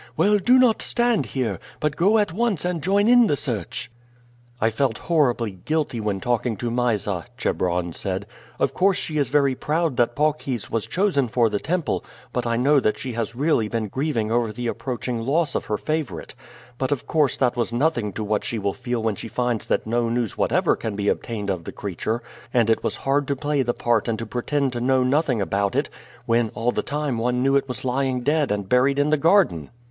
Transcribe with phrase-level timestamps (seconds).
[0.17, 3.91] Well, do not stand here, but go at once and join in the search."
[4.59, 8.25] "I felt horribly guilty when talking to Mysa," Chebron said.
[8.57, 12.03] "Of course she is very proud that Paucis was chosen for the temple,
[12.33, 15.77] but I know that she has really been grieving over the approaching loss of her
[15.77, 16.33] favorite.
[16.79, 19.85] But of course that was nothing to what she will feel when she finds that
[19.85, 23.61] no news whatever can be obtained of the creature; and it was hard to play
[23.61, 25.89] the part and to pretend to know nothing about it,
[26.25, 29.69] when all the time one knew it was lying dead and buried in the garden."